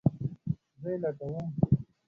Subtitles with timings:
[0.81, 1.47] زه یی لټوم